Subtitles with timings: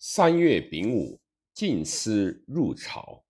[0.00, 1.20] 三月丙午，
[1.52, 3.24] 晋师入朝，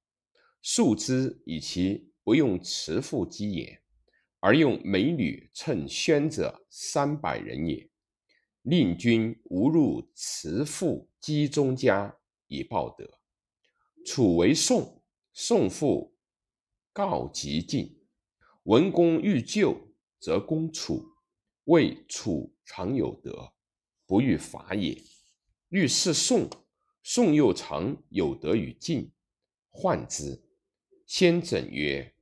[0.61, 3.83] 庶之以其不用慈父姬也，
[4.38, 7.89] 而用美女称宣者三百人也。
[8.61, 12.15] 令君无入慈父姬中家
[12.49, 13.19] 以报德。
[14.04, 16.19] 楚为宋，宋父
[16.92, 17.98] 告急晋。
[18.64, 19.74] 文公欲救，
[20.20, 21.02] 则攻楚。
[21.64, 23.55] 谓楚常有德，
[24.05, 25.02] 不欲伐也。
[25.70, 26.48] 欲事宋，
[27.02, 29.12] 宋又常有德于晋，
[29.68, 30.42] 患之。
[31.04, 32.14] 先轸曰：“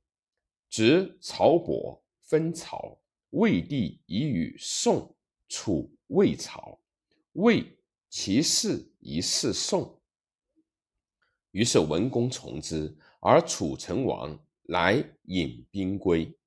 [0.69, 5.15] 执曹伯分曹，魏帝以与宋、
[5.47, 6.77] 楚、魏、曹。
[7.33, 7.79] 魏
[8.09, 10.01] 其事宜事宋。”
[11.51, 16.37] 于是文公从之，而楚成王来引兵归。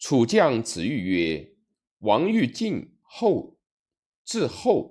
[0.00, 1.56] 楚将子玉曰
[1.98, 3.56] ：“王欲晋后，
[4.24, 4.90] 至后。”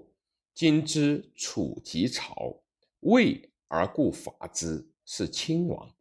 [0.54, 2.62] 今之楚及曹，
[3.00, 5.92] 魏而故伐之，是亲王。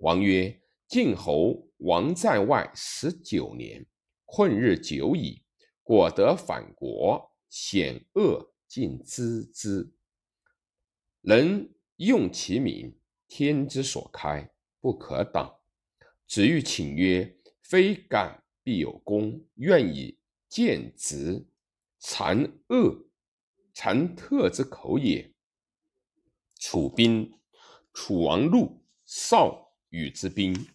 [0.00, 3.86] 王曰：“晋侯王在外十九年，
[4.24, 5.44] 困日久矣，
[5.84, 9.92] 果得反国，险恶尽知之。
[11.20, 12.92] 能用其民，
[13.28, 14.50] 天之所开，
[14.80, 15.60] 不可挡。”
[16.26, 21.46] 子欲请曰：“非敢必有功，愿以见直
[22.00, 23.06] 残恶。”
[23.74, 25.32] 臣特之口也。
[26.60, 27.40] 楚兵，
[27.92, 30.68] 楚王怒，少与之兵。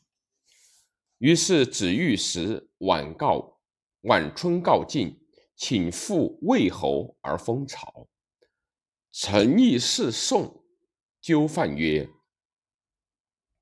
[1.19, 3.59] 于是子欲时晚告
[4.01, 5.19] 晚春告晋，
[5.55, 8.07] 请复魏侯而封朝。
[9.11, 10.63] 臣亦是宋，
[11.19, 12.07] 纠犯曰：“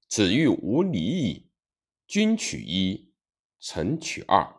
[0.09, 1.49] 子欲无礼矣。
[2.07, 3.13] 君取一，
[3.59, 4.53] 臣取二，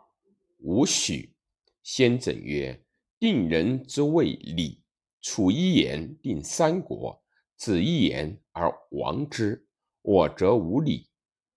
[0.59, 1.35] 吾许。”
[1.83, 2.86] 先轸曰。
[3.27, 4.81] 定人之谓礼，
[5.21, 7.21] 楚一言定三国，
[7.57, 9.67] 子一言而亡之。
[10.01, 11.11] 我则无礼，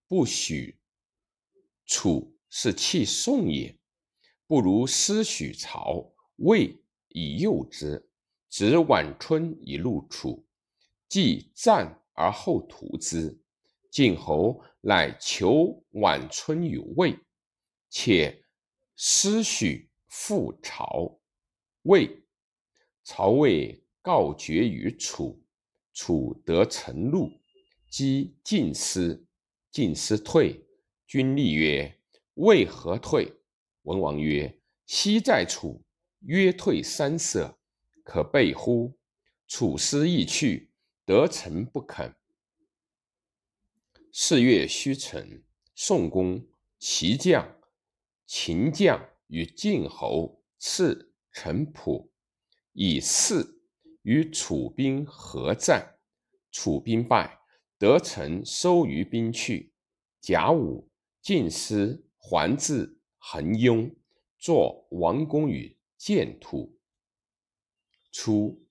[0.08, 0.80] 不许。
[1.86, 3.78] 楚是弃宋也，
[4.48, 6.76] 不如师许曹魏
[7.10, 8.10] 以诱之，
[8.50, 10.44] 执晚春以入楚，
[11.08, 13.40] 既战而后屠之。
[13.92, 17.16] 晋侯乃求晚春于魏，
[17.92, 18.44] 且
[18.96, 21.16] 师许复朝。
[21.84, 22.24] 魏
[23.04, 25.42] 曹魏告绝于楚，
[25.94, 27.32] 楚得臣怒，
[27.90, 29.26] 击晋师，
[29.72, 30.66] 晋师退。
[31.08, 32.00] 君立曰
[32.36, 33.34] ：“为何退？”
[33.84, 35.82] 文王曰：“昔在楚，
[36.20, 37.58] 约退三舍，
[38.04, 39.00] 可备乎？”
[39.48, 40.70] 楚师亦去，
[41.06, 42.14] 得臣不肯。
[44.12, 46.46] 四月虚臣，宋公
[46.78, 47.58] 齐将、
[48.28, 51.09] 秦将与晋侯刺。
[51.32, 52.12] 陈普
[52.74, 53.62] 以四
[54.02, 56.00] 与楚兵合战，
[56.52, 57.40] 楚兵败，
[57.78, 59.74] 得臣收于兵去。
[60.20, 60.90] 甲午，
[61.22, 63.96] 晋师还至衡雍，
[64.38, 66.78] 作王公与建土。
[68.12, 68.66] 初，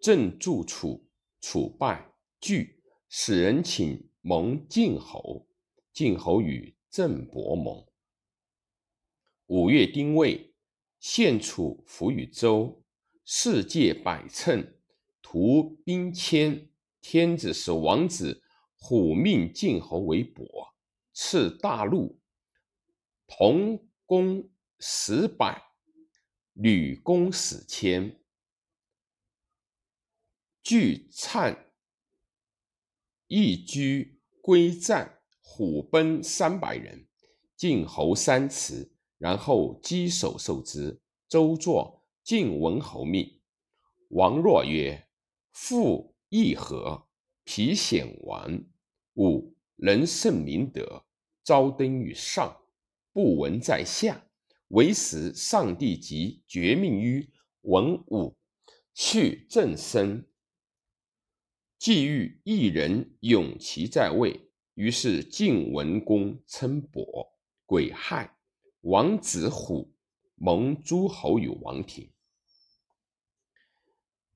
[0.00, 1.08] 郑助楚，
[1.40, 5.48] 楚败，惧，使人请蒙晋侯。
[5.92, 7.86] 晋侯与郑伯盟。
[9.46, 10.51] 五月丁未。
[11.02, 12.80] 献楚服于周，
[13.24, 14.72] 世界百乘，
[15.20, 16.70] 图兵千。
[17.00, 18.40] 天子使王子
[18.76, 20.46] 虎命晋侯为伯，
[21.12, 22.20] 赐大禄，
[23.26, 24.48] 同公
[24.78, 25.60] 十百，
[26.52, 28.20] 吕公使千，
[30.62, 31.58] 具粲
[33.26, 37.08] 一居归战，虎奔三百人，
[37.56, 38.91] 晋侯三辞。
[39.22, 41.00] 然后稽首受之。
[41.28, 43.40] 周作晋文侯命。
[44.08, 45.06] 王若曰
[45.54, 47.06] ：“父义和，
[47.44, 48.64] 皮显完，
[49.14, 51.04] 武能胜明德，
[51.44, 52.62] 昭登于上，
[53.12, 54.26] 不闻在下。
[54.70, 58.36] 唯使上帝即绝命于文武，
[58.92, 60.26] 去正身。
[61.78, 67.32] 既欲一人永其在位，于是晋文公称伯，
[67.66, 68.36] 癸亥。”
[68.82, 69.92] 王子虎
[70.34, 72.10] 蒙诸侯于王庭，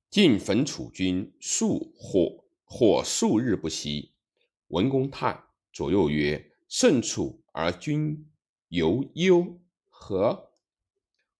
[0.09, 4.13] 晋焚楚军数火火数日不息。
[4.69, 8.25] 文公叹，左右曰：“胜楚而君
[8.69, 9.59] 犹忧
[9.89, 10.49] 何？”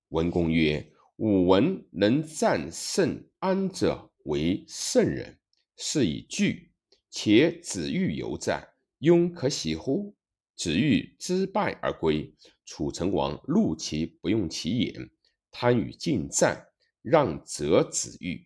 [0.09, 5.39] 文公曰：“吾闻能战胜安者为圣人，
[5.77, 6.71] 是以惧。
[7.09, 10.13] 且子欲犹在，庸可喜乎？”
[10.57, 12.33] 子欲知败而归，
[12.65, 15.11] 楚成王怒其不用其言，
[15.51, 16.67] 贪与晋战，
[17.03, 18.45] 让则子欲。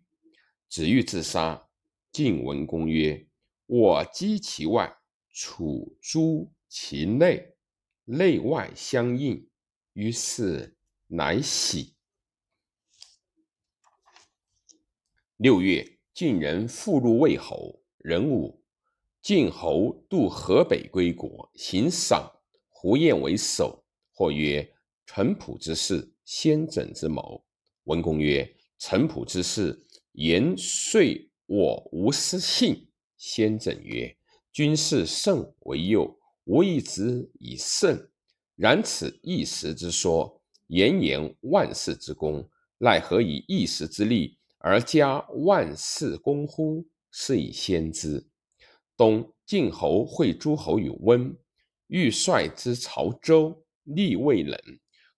[0.67, 1.69] 子欲自杀。
[2.11, 3.25] 晋文公曰
[3.65, 4.93] ：“我击其外，
[5.31, 7.55] 楚诸其内，
[8.03, 9.47] 内外相应，
[9.93, 10.75] 于是
[11.07, 11.95] 乃喜。”
[15.37, 17.81] 六月，晋人复入魏侯。
[17.97, 18.60] 人五，
[19.21, 22.27] 晋侯渡河北归国，行赏。
[22.69, 23.83] 胡彦为首。
[24.11, 24.67] 或曰
[25.05, 27.43] ：“陈普之事，先轸之谋。”
[27.85, 29.79] 文公曰：“陈普之事，
[30.13, 32.87] 言遂。”我无失信。
[33.17, 34.17] 先轸曰
[34.51, 38.09] ：“君事胜为右，吾亦之以胜。
[38.55, 46.83] 然此一时之说，言言万世之功，奈何以一时之力而加万世功乎？
[47.11, 48.25] 是以先知。”
[49.01, 51.35] 东，晋侯会诸侯于温，
[51.87, 54.61] 欲率之朝周，力未冷，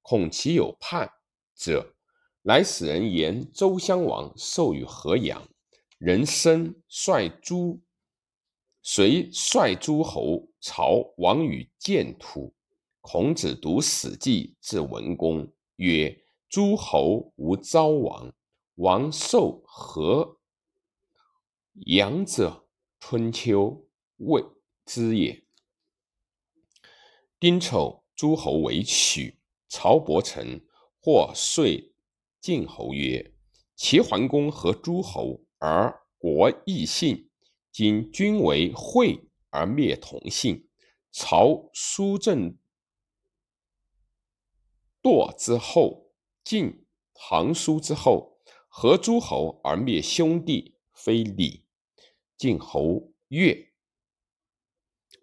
[0.01, 1.12] 恐其有叛
[1.53, 1.94] 者，
[2.44, 5.45] 乃使人言周襄王授予河阳。
[5.97, 7.81] 人生率诸
[8.81, 12.53] 随率诸侯朝王于建土。
[13.01, 18.33] 孔子读《史记》至文公，曰：“诸侯无昭王，
[18.75, 20.38] 王受何
[21.86, 22.62] 阳者？
[23.05, 23.85] 春秋
[24.15, 24.41] 未
[24.85, 25.44] 之也。”
[27.38, 29.41] 丁丑，诸侯为取。
[29.67, 30.61] 曹伯成
[31.01, 31.94] 或遂
[32.39, 33.33] 晋侯曰
[33.75, 37.29] ：“齐桓公和诸侯。”而国异姓，
[37.73, 40.69] 今君为惠而灭同姓。
[41.11, 42.57] 曹叔正
[45.01, 48.39] 堕之后，晋唐叔之后，
[48.69, 51.62] 合诸侯而灭兄弟，非礼。
[52.44, 53.72] 晋侯乐，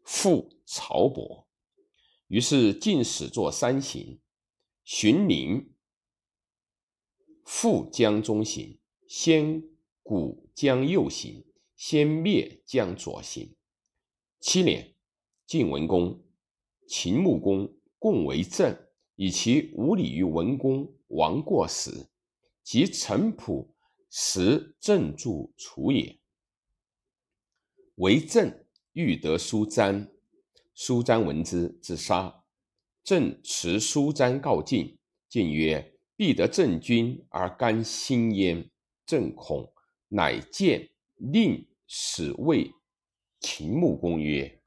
[0.04, 1.46] 复曹伯。
[2.28, 4.22] 于是晋使作三行：
[4.84, 5.70] 荀林，
[7.44, 9.62] 复江中行，先。
[10.02, 11.44] 古江右行，
[11.76, 13.54] 先灭江左行。
[14.40, 14.94] 七年，
[15.46, 16.24] 晋文公、
[16.88, 18.74] 秦穆公共为政，
[19.16, 22.08] 以其无礼于文公，亡过时，
[22.62, 23.76] 及陈普
[24.08, 26.18] 时政助楚也。
[28.00, 28.64] 为政
[28.94, 30.08] 欲得书瞻，
[30.74, 32.44] 书瞻闻之，自杀。
[33.04, 34.98] 郑持书瞻告晋，
[35.28, 38.70] 晋曰：“必得郑君而甘心焉。”
[39.04, 39.70] 郑恐。
[40.12, 42.72] 乃见令使谓
[43.38, 44.60] 秦穆公曰：“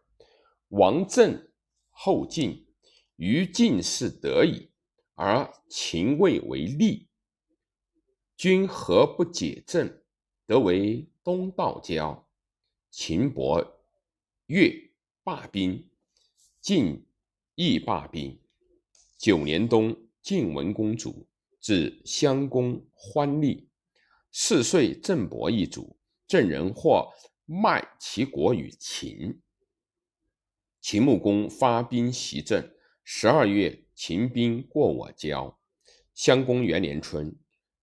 [0.70, 1.50] 王政
[1.90, 2.68] 后晋，
[3.16, 4.70] 于晋是得矣，
[5.16, 7.10] 而秦魏为利。
[8.38, 10.02] 君何不解政，
[10.46, 12.23] 得为东道交？”
[12.96, 13.82] 秦伯
[14.46, 14.72] 越
[15.24, 15.90] 罢兵，
[16.62, 17.04] 晋
[17.56, 18.40] 亦罢兵。
[19.18, 21.28] 九年冬，晋文公主
[21.60, 23.68] 至襄公欢立。
[24.32, 25.98] 四岁，郑伯一主，
[26.28, 27.12] 郑人或
[27.46, 29.42] 卖其国与秦。
[30.80, 32.76] 秦穆公发兵袭郑。
[33.04, 35.60] 十二月，秦兵过我郊。
[36.14, 37.36] 襄公元年春，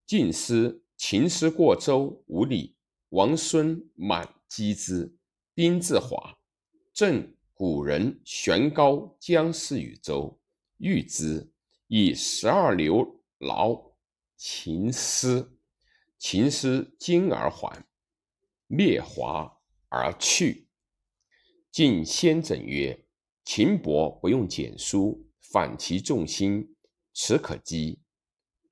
[0.06, 2.76] 晋师秦师过周无礼，
[3.08, 5.16] 王孙满击之，
[5.54, 6.36] 兵自华。
[6.92, 10.38] 正古人悬高将士于周，
[10.78, 11.50] 遇之，
[11.86, 13.80] 以十二流劳
[14.36, 15.56] 秦师。
[16.18, 17.86] 秦师惊而还，
[18.66, 20.66] 灭华而去。
[21.70, 23.06] 晋先轸曰
[23.46, 26.74] ：“秦伯不用简书，反其众心，
[27.14, 28.00] 此可击。”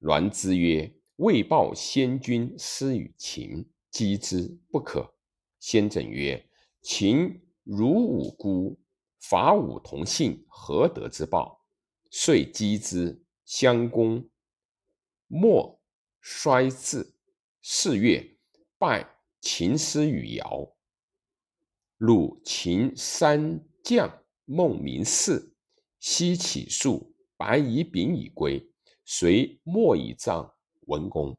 [0.00, 5.14] 栾之曰：“未报先君师与秦，击之不可。”
[5.60, 6.48] 先轸曰
[6.82, 8.78] ：“秦如吾孤，
[9.18, 11.64] 伐吾同姓，何德之报？”
[12.10, 13.24] 遂击之。
[13.44, 14.28] 襄公
[15.26, 15.80] 莫
[16.20, 17.14] 衰至。
[17.62, 18.36] 四月，
[18.76, 19.08] 拜
[19.40, 20.76] 秦师于尧。
[21.96, 25.54] 鲁秦三将孟明氏，
[25.98, 28.70] 西起数，白乙丙以归，
[29.04, 31.38] 随莫以葬文公。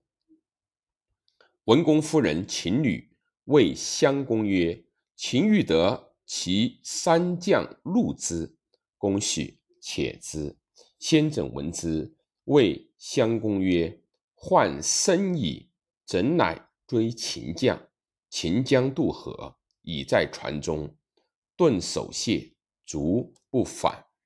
[1.65, 3.08] 文公夫人秦女
[3.50, 4.86] 谓襄公曰
[5.18, 8.56] ：“秦欲得其三将入之。”
[8.96, 10.56] 公许，且之。
[11.00, 14.01] 先轸闻之，谓襄公曰
[14.36, 15.68] ：“患生矣。”
[16.06, 17.89] 怎乃追秦将？
[18.29, 20.96] 秦将渡河，已在船中，
[21.56, 22.53] 顿守谢，
[22.86, 24.08] 卒不返。